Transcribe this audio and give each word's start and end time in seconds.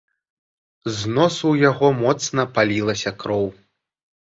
З 0.95 1.11
носу 1.17 1.41
ў 1.51 1.55
яго 1.69 1.87
моцна 2.01 2.41
палілася 2.57 3.15
кроў. 3.23 3.47